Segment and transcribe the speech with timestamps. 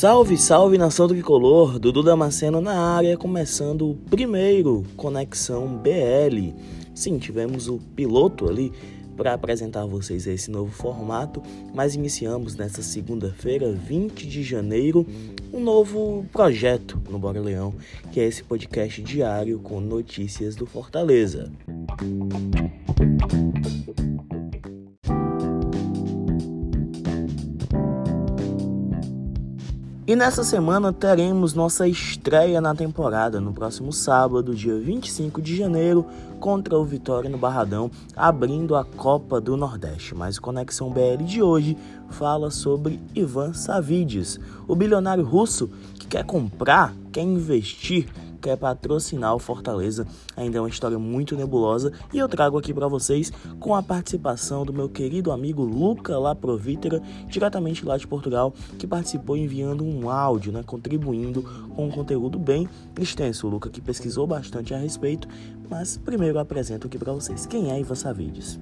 [0.00, 6.54] Salve, salve nação do tricolor, Dudu Damasceno na área, começando o primeiro Conexão BL.
[6.94, 8.72] Sim, tivemos o piloto ali
[9.16, 11.42] para apresentar a vocês esse novo formato,
[11.74, 15.04] mas iniciamos nesta segunda-feira, 20 de janeiro,
[15.52, 17.74] um novo projeto no Bora Leão,
[18.12, 21.50] que é esse podcast diário com notícias do Fortaleza.
[30.08, 36.06] E nessa semana teremos nossa estreia na temporada no próximo sábado, dia 25 de janeiro,
[36.40, 40.14] contra o Vitória no Barradão, abrindo a Copa do Nordeste.
[40.14, 41.76] Mas o Conexão BL de hoje
[42.08, 45.68] fala sobre Ivan Savides, o bilionário russo
[46.00, 48.08] que quer comprar, quer investir
[48.40, 50.06] quer patrocinar o Fortaleza.
[50.36, 54.64] Ainda é uma história muito nebulosa e eu trago aqui para vocês com a participação
[54.64, 60.52] do meu querido amigo Luca Laprovítera, diretamente lá de Portugal, que participou enviando um áudio,
[60.52, 61.42] né, contribuindo
[61.74, 63.46] com um conteúdo bem extenso.
[63.46, 65.28] O Luca que pesquisou bastante a respeito,
[65.68, 68.58] mas primeiro apresento aqui para vocês quem é Ivan Savides.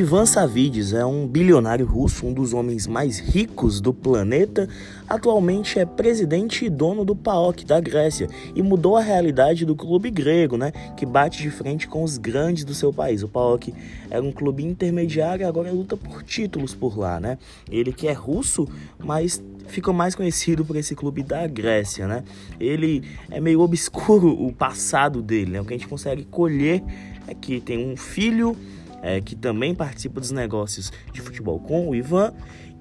[0.00, 4.66] Ivan Savides é um bilionário russo, um dos homens mais ricos do planeta.
[5.06, 10.10] Atualmente é presidente e dono do PAOK da Grécia e mudou a realidade do clube
[10.10, 13.22] grego, né, que bate de frente com os grandes do seu país.
[13.22, 13.74] O PAOK
[14.08, 17.36] era um clube intermediário e agora luta por títulos por lá, né?
[17.70, 18.66] Ele que é russo,
[18.98, 22.24] mas ficou mais conhecido por esse clube da Grécia, né?
[22.58, 25.60] Ele é meio obscuro o passado dele, né?
[25.60, 26.82] O que a gente consegue colher
[27.28, 28.56] é que tem um filho
[29.02, 32.32] é, que também participa dos negócios de futebol com o Ivan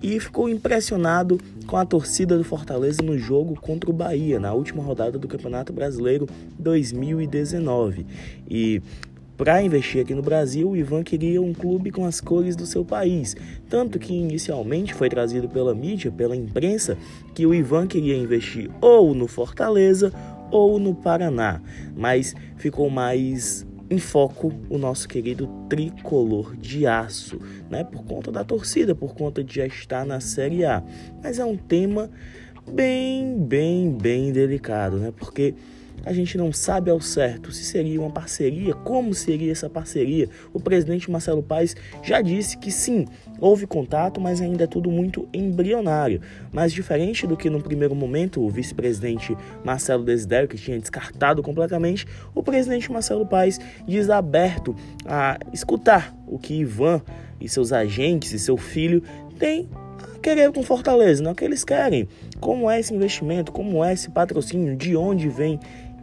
[0.01, 4.83] e ficou impressionado com a torcida do Fortaleza no jogo contra o Bahia, na última
[4.83, 8.05] rodada do Campeonato Brasileiro 2019.
[8.49, 8.81] E
[9.39, 12.83] para investir aqui no Brasil, o Ivan queria um clube com as cores do seu
[12.83, 13.37] país.
[13.69, 16.97] Tanto que inicialmente foi trazido pela mídia, pela imprensa,
[17.33, 20.11] que o Ivan queria investir ou no Fortaleza
[20.51, 21.61] ou no Paraná.
[21.95, 27.39] Mas ficou mais em foco o nosso querido tricolor de aço,
[27.69, 27.83] né?
[27.83, 30.83] Por conta da torcida, por conta de já estar na Série A.
[31.23, 32.09] Mas é um tema
[32.71, 35.11] bem, bem, bem delicado, né?
[35.17, 35.55] Porque
[36.05, 40.29] a gente não sabe ao certo se seria uma parceria, como seria essa parceria.
[40.53, 43.05] O presidente Marcelo Paes já disse que sim,
[43.39, 46.21] houve contato, mas ainda é tudo muito embrionário.
[46.51, 52.05] Mas diferente do que no primeiro momento o vice-presidente Marcelo Desidério, que tinha descartado completamente,
[52.33, 57.01] o presidente Marcelo Paes diz aberto a escutar o que Ivan
[57.39, 59.01] e seus agentes e seu filho
[59.37, 59.69] têm
[60.21, 62.07] querer com Fortaleza, não é o que eles querem.
[62.39, 65.59] Como é esse investimento, como é esse patrocínio, de onde vem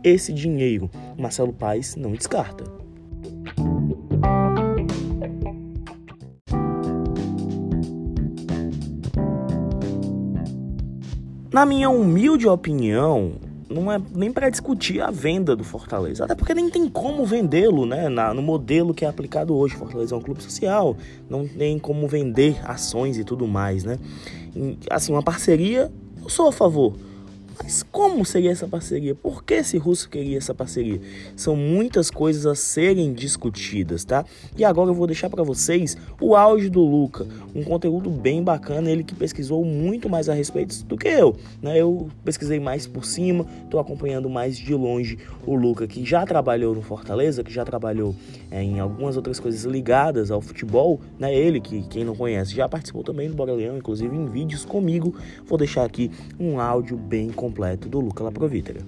[0.06, 0.88] esse dinheiro.
[1.18, 2.64] Marcelo Paes não descarta.
[11.52, 13.32] Na minha humilde opinião,
[13.68, 17.84] não é nem para discutir a venda do Fortaleza, até porque nem tem como vendê-lo,
[17.84, 19.74] né, na, no modelo que é aplicado hoje.
[19.74, 20.96] Fortaleza é um clube social,
[21.28, 23.98] não tem como vender ações e tudo mais, né?
[24.54, 25.90] E, assim, uma parceria,
[26.22, 26.94] eu sou a favor.
[27.62, 29.14] Mas como seria essa parceria?
[29.14, 31.00] Por que esse russo queria essa parceria?
[31.34, 34.24] São muitas coisas a serem discutidas, tá?
[34.56, 38.90] E agora eu vou deixar para vocês o áudio do Luca, um conteúdo bem bacana,
[38.90, 41.80] ele que pesquisou muito mais a respeito do que eu, né?
[41.80, 46.74] Eu pesquisei mais por cima, tô acompanhando mais de longe o Luca que já trabalhou
[46.74, 48.14] no Fortaleza, que já trabalhou
[48.50, 51.34] é, em algumas outras coisas ligadas ao futebol, né?
[51.34, 55.14] Ele que quem não conhece já participou também do Bora Leão, inclusive em vídeos comigo.
[55.46, 57.45] Vou deixar aqui um áudio bem completo
[57.88, 58.80] do Luca Laprovítera.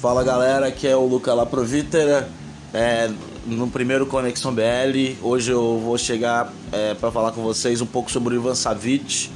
[0.00, 2.28] Fala galera, aqui é o Luca Laprovítera,
[2.72, 3.10] é,
[3.46, 5.16] no primeiro Conexão BL.
[5.20, 9.30] Hoje eu vou chegar é, para falar com vocês um pouco sobre o Ivan Savic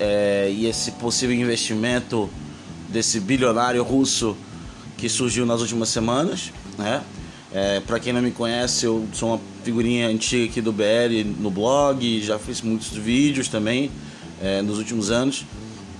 [0.00, 2.28] é, e esse possível investimento
[2.88, 4.36] desse bilionário russo
[4.96, 6.52] que surgiu nas últimas semanas.
[6.76, 7.02] Né?
[7.54, 11.52] É, para quem não me conhece, eu sou uma figurinha antiga aqui do BL no
[11.52, 13.92] blog, já fiz muitos vídeos também
[14.42, 15.46] é, nos últimos anos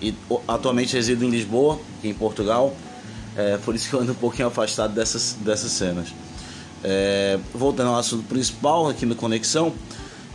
[0.03, 0.13] e
[0.49, 2.77] atualmente resido em Lisboa, aqui em Portugal,
[3.37, 6.09] é, por isso que eu ando um pouquinho afastado dessas, dessas cenas.
[6.83, 9.73] É, voltando ao assunto principal aqui no Conexão,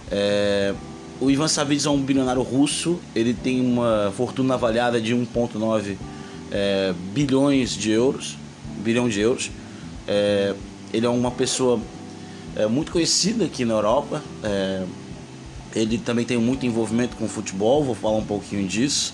[0.10, 0.74] é,
[1.20, 5.98] o Ivan Savides é um bilionário russo, ele tem uma fortuna avaliada de 1,9
[6.50, 8.38] é, bilhões de euros,
[8.82, 9.52] bilhão de euros.
[10.94, 11.80] Ele é uma pessoa
[12.56, 14.24] é, muito conhecida aqui na Europa.
[14.44, 14.84] É,
[15.76, 19.14] ele também tem muito envolvimento com futebol, vou falar um pouquinho disso.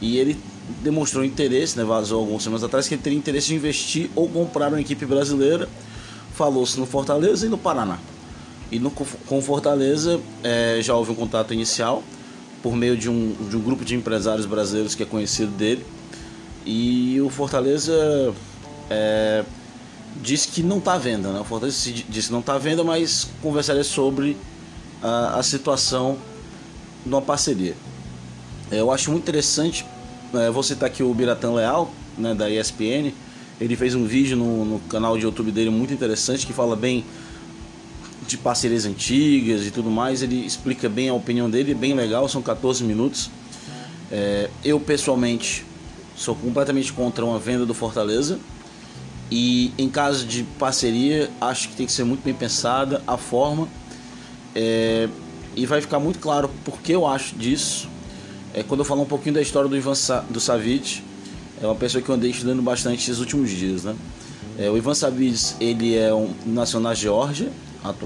[0.00, 0.38] E ele
[0.82, 4.68] demonstrou interesse, né, vazou algumas semanas atrás, que ele teria interesse em investir ou comprar
[4.68, 5.68] uma equipe brasileira.
[6.34, 7.98] Falou-se no Fortaleza e no Paraná.
[8.70, 12.02] E no, com Fortaleza é, já houve um contato inicial
[12.62, 15.84] por meio de um, de um grupo de empresários brasileiros que é conhecido dele.
[16.64, 18.34] E o Fortaleza
[18.90, 19.44] é,
[20.22, 21.32] disse que não está à venda.
[21.32, 21.40] Né?
[21.40, 24.36] O Fortaleza disse que não está à venda, mas conversaria sobre
[25.02, 26.18] a, a situação
[27.04, 27.74] numa parceria.
[28.70, 29.84] É, eu acho muito interessante,
[30.34, 33.12] é, vou citar aqui o Biratan Leal, né, da ESPN.
[33.60, 37.04] Ele fez um vídeo no, no canal de YouTube dele muito interessante que fala bem
[38.26, 40.22] de parcerias antigas e tudo mais.
[40.22, 43.30] Ele explica bem a opinião dele, bem legal, são 14 minutos.
[44.12, 45.64] É, eu pessoalmente
[46.14, 48.38] sou completamente contra uma venda do Fortaleza.
[49.30, 53.68] E em caso de parceria, acho que tem que ser muito bem pensada a forma.
[54.54, 55.08] É,
[55.54, 57.88] e vai ficar muito claro porque eu acho disso.
[58.54, 61.02] É quando eu falar um pouquinho da história do Ivan Sa do Savic,
[61.60, 63.94] é uma pessoa que eu andei estudando bastante esses últimos dias, né?
[64.58, 67.50] É, o Ivan Savic, ele é um nasceu na Geórgia,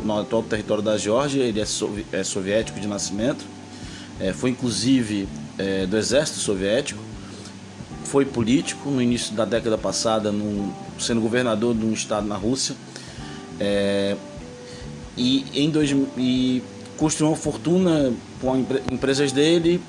[0.04, 3.44] no atual território da Geórgia, ele é, sovi é soviético de nascimento,
[4.20, 5.28] é, foi inclusive
[5.58, 7.00] é, do exército soviético,
[8.12, 12.76] foi político no início da década passada, no, sendo governador de um estado na Rússia,
[13.58, 14.14] é,
[15.16, 16.62] e em dois, e
[16.98, 19.80] construiu uma fortuna com empresas dele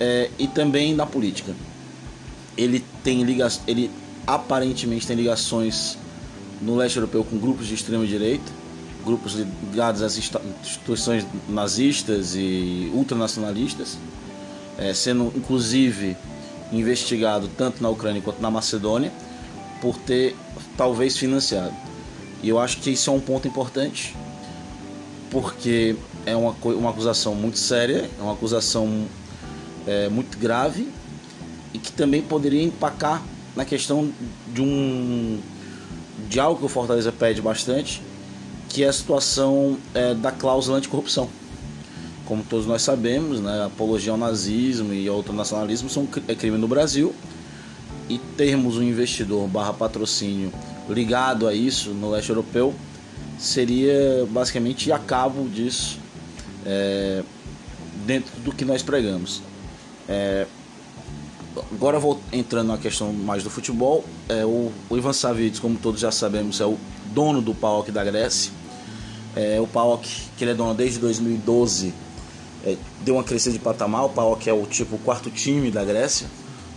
[0.00, 1.54] é, e também na política.
[2.56, 3.90] Ele tem ligações, ele
[4.26, 5.98] aparentemente tem ligações
[6.62, 8.64] no leste europeu com grupos de extrema direita
[9.04, 13.98] grupos ligados às instituições nazistas e ultranacionalistas,
[14.78, 16.16] é, sendo inclusive
[16.72, 19.12] investigado tanto na Ucrânia quanto na Macedônia
[19.80, 20.36] por ter
[20.76, 21.74] talvez financiado.
[22.42, 24.14] E eu acho que isso é um ponto importante,
[25.30, 25.96] porque
[26.26, 29.06] é uma, uma acusação muito séria, é uma acusação
[29.86, 30.88] é, muito grave
[31.72, 33.22] e que também poderia empacar
[33.56, 34.10] na questão
[34.52, 35.40] de um
[36.28, 38.02] de algo que o Fortaleza pede bastante,
[38.68, 41.28] que é a situação é, da cláusula anticorrupção.
[42.26, 46.66] Como todos nós sabemos, né, apologia ao nazismo e ao nacionalismo são é crime no
[46.66, 47.14] Brasil
[48.08, 50.52] e termos um investidor barra patrocínio
[50.88, 52.74] ligado a isso no leste europeu
[53.38, 55.98] seria basicamente a cabo disso
[56.64, 57.22] é,
[58.06, 59.42] dentro do que nós pregamos.
[60.08, 60.46] É,
[61.72, 64.04] agora vou entrando na questão mais do futebol.
[64.28, 66.78] É, o, o Ivan Savic, como todos já sabemos, é o
[67.14, 68.52] dono do PAOK da Grécia
[69.36, 70.06] é, o PAOK,
[70.36, 71.92] que ele é dono desde 2012,
[72.64, 74.06] é, deu uma crescida de patamar.
[74.06, 76.26] O PAOK é o tipo quarto time da Grécia.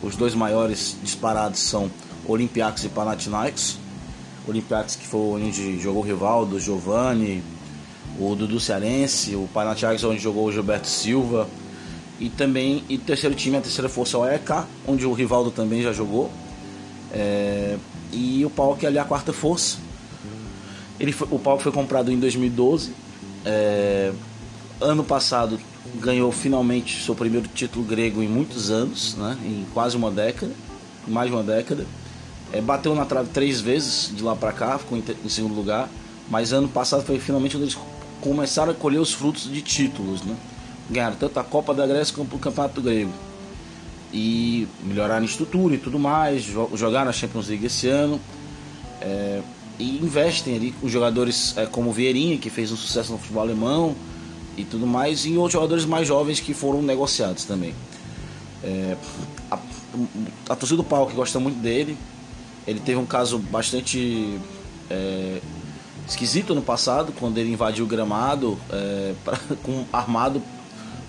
[0.01, 1.89] Os dois maiores disparados são
[2.25, 3.77] Olympiacos e Panathinaikos.
[4.47, 7.43] Olympiacos que foi onde jogou o Rivaldo, Giovanni,
[8.19, 11.47] o Dudu Cearense, o Panathinaikos onde jogou o Gilberto Silva.
[12.19, 15.81] E também, e terceiro time, a terceira força é o EK, onde o Rivaldo também
[15.83, 16.31] já jogou.
[17.11, 17.77] É,
[18.11, 19.77] e o PAOK é ali a quarta força
[20.99, 22.91] ele foi, o palco foi comprado em 2012.
[23.45, 24.11] É,
[24.81, 25.59] ano passado
[25.95, 29.37] ganhou finalmente seu primeiro título grego em muitos anos, né?
[29.43, 30.51] em quase uma década,
[31.07, 31.85] mais de uma década.
[32.51, 35.89] É, bateu na trave três vezes de lá para cá, ficou em, segundo lugar.
[36.29, 37.77] Mas ano passado foi finalmente quando eles
[38.21, 40.21] começaram a colher os frutos de títulos.
[40.23, 40.35] Né?
[40.89, 43.11] Ganharam tanto a Copa da Grécia como o Campeonato Grego.
[44.13, 46.43] E melhoraram a estrutura e tudo mais,
[46.75, 48.19] jogaram a Champions League esse ano.
[49.01, 49.41] É,
[49.79, 53.95] e investem ali com jogadores é, como Vieirinha, que fez um sucesso no futebol alemão
[54.57, 57.73] e tudo mais, e outros jogadores mais jovens que foram negociados também.
[58.63, 58.97] É,
[59.51, 59.57] a,
[60.49, 61.97] a torcida do Pau que gosta muito dele,
[62.65, 64.37] ele teve um caso bastante
[64.89, 65.39] é,
[66.07, 70.41] esquisito no passado, quando ele invadiu o gramado é, pra, com armado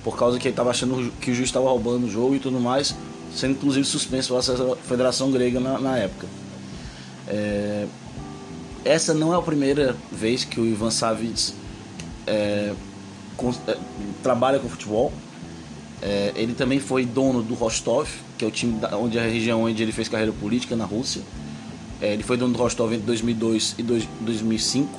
[0.04, 2.60] por causa que ele estava achando que o juiz estava roubando o jogo e tudo
[2.60, 2.94] mais,
[3.34, 6.26] sendo inclusive suspenso pela Federação Grega na, na época.
[7.26, 7.86] É,
[8.84, 11.52] essa não é a primeira vez que o Ivan Savic
[12.26, 12.72] é,
[13.38, 13.78] com, é,
[14.22, 15.10] trabalha com futebol.
[16.02, 19.64] É, ele também foi dono do Rostov, que é o time da, onde a região
[19.64, 21.22] onde ele fez carreira política na Rússia.
[22.02, 24.90] É, ele foi dono do Rostov entre 2002 e dois, 2005.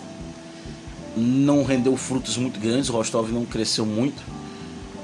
[1.15, 4.21] Não rendeu frutos muito grandes, o Rostov não cresceu muito.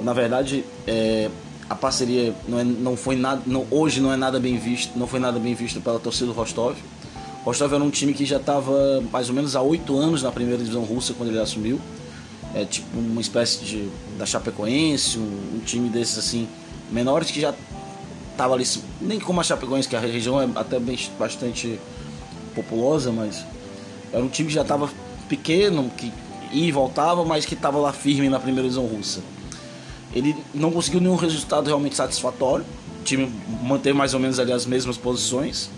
[0.02, 1.30] Na verdade, é,
[1.70, 5.08] a parceria não, é, não foi nada, não, hoje não é nada bem visto, não
[5.08, 6.76] foi nada bem visto pela torcida do Rostov.
[7.44, 10.58] Rostov era um time que já estava mais ou menos há oito anos na primeira
[10.58, 11.80] divisão russa quando ele assumiu.
[12.56, 16.48] É tipo uma espécie de da Chapecoense, um, um time desses assim
[16.90, 17.54] menores que já
[18.32, 18.66] estava ali,
[19.02, 21.80] nem como a Chapecoense, que a região é até bem, bastante
[22.56, 23.46] populosa, mas
[24.12, 24.90] era um time que já estava
[25.28, 26.12] pequeno, que
[26.52, 29.22] ia e voltava, mas que estava lá firme na primeira divisão russa.
[30.14, 32.66] Ele não conseguiu nenhum resultado realmente satisfatório
[33.06, 33.32] time
[33.64, 35.70] manteve mais ou menos ali as mesmas posições.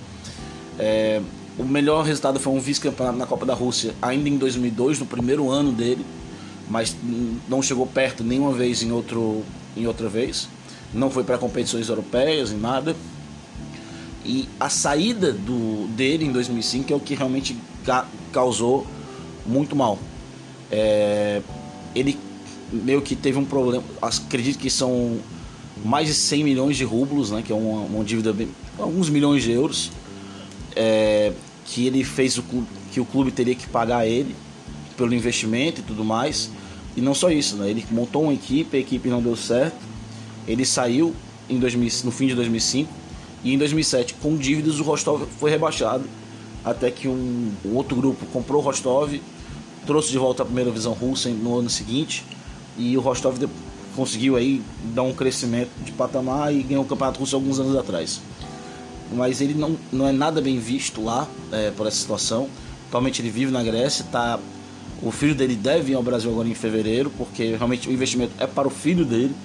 [0.80, 1.22] É,
[1.60, 5.50] o melhor resultado foi um vice-campeonato na Copa da Rússia, ainda em 2002, no primeiro
[5.52, 6.04] ano dele,
[6.70, 6.96] mas
[7.48, 9.44] não chegou perto nenhuma vez em, outro,
[9.76, 10.48] em outra vez.
[10.94, 12.96] Não foi para competições europeias, em nada.
[14.26, 18.86] E a saída do, dele em 2005 é o que realmente ca causou
[19.46, 19.98] muito mal.
[20.70, 21.42] É,
[21.96, 22.20] ele
[22.72, 25.20] meio que teve um problema, acredito que são
[25.86, 29.44] mais de 100 milhões de rublos, né, que é uma, uma dívida bem, alguns milhões
[29.44, 29.92] de euros,
[30.76, 31.32] é,
[31.66, 34.36] que ele fez o clube, que o clube teria que pagar ele
[34.98, 36.50] pelo investimento e tudo mais.
[36.98, 39.78] E não só isso, né, ele montou uma equipe, a equipe não deu certo,
[40.48, 41.14] ele saiu
[41.48, 42.92] em 2000, no fim de 2005
[43.44, 46.04] e em 2007 com dívidas o Rostov foi rebaixado.
[46.66, 49.22] Até que um, um outro grupo comprou o Rostov,
[49.86, 52.26] trouxe de volta a primeira divisão russa no ano seguinte.
[52.78, 53.38] E o Rostov
[53.96, 54.62] conseguiu aí
[54.94, 58.20] dar um crescimento de patamar e ganhou o Campeonato Russo alguns anos atrás.
[59.14, 62.50] Mas ele não, não é nada bem visto lá é, por essa situação.
[62.90, 64.40] Atualmente ele vive na Grécia, tá,
[65.02, 68.48] o filho dele deve vir ao Brasil agora em fevereiro, porque realmente o investimento é
[68.48, 69.36] para o filho dele.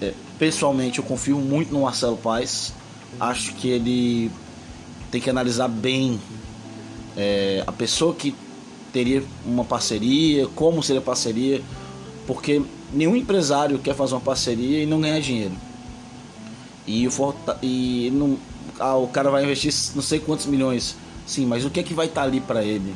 [0.00, 2.72] É, pessoalmente eu confio muito no Marcelo Paes.
[3.18, 4.30] Acho que ele
[5.10, 6.20] tem que analisar bem
[7.16, 8.34] é, a pessoa que
[8.92, 11.62] teria uma parceria, como seria a parceria,
[12.26, 15.54] porque nenhum empresário quer fazer uma parceria e não ganhar dinheiro.
[16.86, 18.36] E, o, e não,
[18.78, 20.96] ah, o cara vai investir não sei quantos milhões.
[21.26, 22.94] Sim, mas o que é que vai estar tá ali para ele?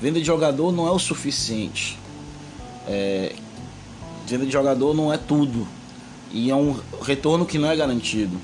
[0.00, 1.98] Venda de jogador não é o suficiente.
[2.88, 3.34] É,
[4.26, 5.66] venda de jogador não é tudo.
[6.32, 8.36] E é um retorno que não é garantido.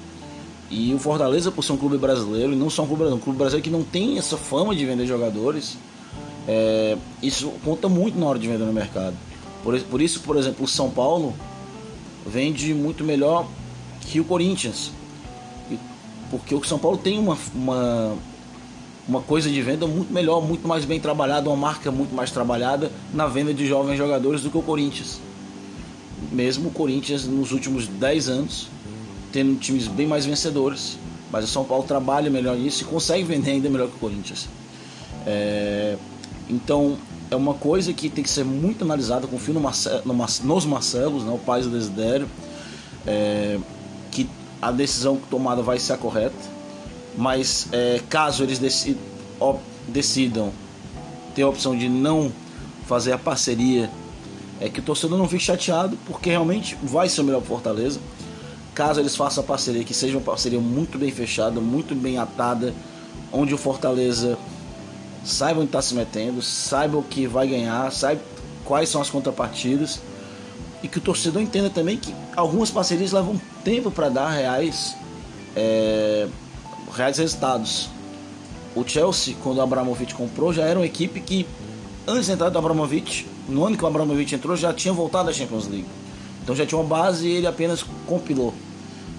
[0.70, 3.24] E o Fortaleza, por ser um clube brasileiro, e não só um clube brasileiro, um
[3.24, 5.78] clube brasileiro que não tem essa fama de vender jogadores,
[6.48, 9.16] é, isso conta muito na hora de vender no mercado.
[9.62, 11.34] Por, por isso, por exemplo, o São Paulo
[12.26, 13.46] vende muito melhor
[14.00, 14.90] que o Corinthians.
[16.30, 18.16] Porque o São Paulo tem uma, uma,
[19.08, 22.90] uma coisa de venda muito melhor, muito mais bem trabalhada, uma marca muito mais trabalhada
[23.14, 25.20] na venda de jovens jogadores do que o Corinthians.
[26.32, 28.68] Mesmo o Corinthians nos últimos 10 anos
[29.32, 30.98] tendo times bem mais vencedores,
[31.30, 34.48] mas o São Paulo trabalha melhor nisso e consegue vender ainda melhor que o Corinthians.
[35.26, 35.96] É,
[36.48, 36.96] então
[37.30, 41.24] é uma coisa que tem que ser muito analisada, confio no Marcelo, no nos Marcelos,
[41.24, 42.28] né, o pai do Desidério,
[43.06, 43.58] é,
[44.10, 44.28] que
[44.62, 46.55] a decisão tomada vai ser a correta,
[47.16, 48.58] mas é, caso eles
[49.88, 50.52] decidam,
[51.34, 52.32] ter a opção de não
[52.86, 53.90] fazer a parceria,
[54.60, 58.00] é que o torcedor não fique chateado, porque realmente vai ser o melhor Fortaleza.
[58.74, 62.74] Caso eles façam a parceria, que seja uma parceria muito bem fechada, muito bem atada,
[63.32, 64.38] onde o Fortaleza
[65.24, 68.20] saiba onde está se metendo, saiba o que vai ganhar, saiba
[68.64, 70.00] quais são as contrapartidas
[70.82, 74.96] e que o torcedor entenda também que algumas parcerias levam tempo para dar reais,
[75.54, 76.28] é,
[76.96, 77.88] reais resultados.
[78.74, 81.46] O Chelsea, quando o Abramovich comprou, já era uma equipe que,
[82.06, 85.32] antes da entrada do Abramovich, no ano que o Abramovich entrou, já tinha voltado à
[85.32, 85.86] Champions League.
[86.42, 88.52] Então já tinha uma base e ele apenas compilou.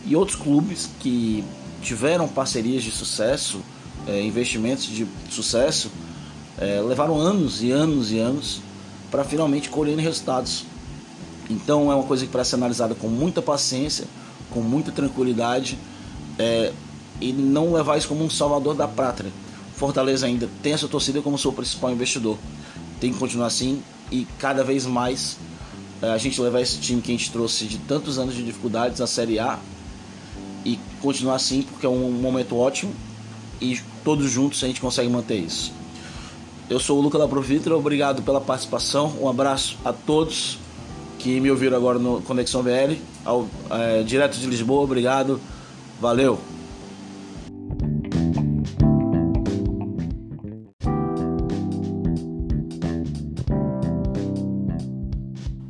[0.05, 1.43] E outros clubes que
[1.81, 3.62] tiveram parcerias de sucesso,
[4.07, 5.91] é, investimentos de sucesso,
[6.57, 8.62] é, levaram anos e anos e anos
[9.12, 10.65] para finalmente colher resultados.
[11.50, 14.05] Então é uma coisa que para ser analisada com muita paciência,
[14.50, 15.77] com muita tranquilidade
[16.38, 16.72] é,
[17.19, 19.31] e não levar isso como um salvador da pátria.
[19.75, 22.38] Fortaleza ainda tem essa torcida como seu principal investidor.
[23.00, 23.81] Tem que continuar assim
[24.12, 25.38] e cada vez mais
[26.01, 29.01] é, a gente levar esse time que a gente trouxe de tantos anos de dificuldades
[29.01, 29.59] à Série A
[30.65, 32.93] e continuar assim porque é um momento ótimo
[33.62, 35.71] e todos juntos a gente consegue manter isso.
[36.69, 40.57] Eu sou o Luca da Provitra, obrigado pela participação, um abraço a todos
[41.17, 45.39] que me ouviram agora no Conexão BL, ao, é, direto de Lisboa, obrigado,
[46.00, 46.39] valeu!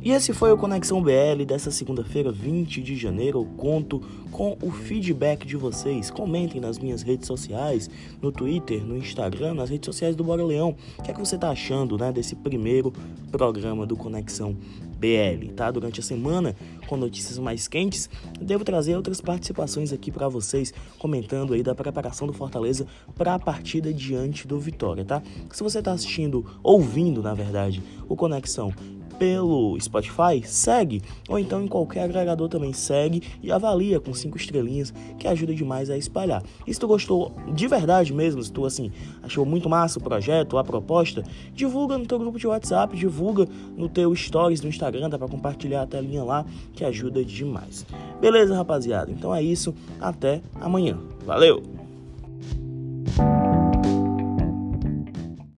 [0.08, 3.44] E esse foi o Conexão BL dessa segunda-feira, 20 de janeiro.
[3.58, 4.00] Conto
[4.32, 6.10] com o feedback de vocês.
[6.10, 7.90] Comentem nas minhas redes sociais,
[8.22, 10.74] no Twitter, no Instagram, nas redes sociais do Bora Leão.
[10.98, 12.90] O que é que você está achando né, desse primeiro
[13.30, 14.56] programa do Conexão
[14.98, 15.70] BL, tá?
[15.70, 18.08] Durante a semana, com notícias mais quentes,
[18.40, 23.38] devo trazer outras participações aqui para vocês, comentando aí da preparação do Fortaleza para a
[23.38, 25.22] partida diante do Vitória, tá?
[25.52, 28.72] Se você está assistindo, ouvindo, na verdade, o Conexão
[29.18, 31.02] pelo Spotify, segue.
[31.28, 35.90] Ou então em qualquer agregador também segue e avalia com cinco estrelinhas, que ajuda demais
[35.90, 36.42] a espalhar.
[36.66, 38.90] E se tu gostou de verdade mesmo, se tu assim
[39.22, 43.46] achou muito massa o projeto, a proposta, divulga no teu grupo de WhatsApp, divulga
[43.76, 47.84] no teu stories do Instagram, dá para compartilhar a telinha lá, que ajuda demais.
[48.20, 49.10] Beleza, rapaziada?
[49.10, 50.98] Então é isso, até amanhã.
[51.24, 51.62] Valeu!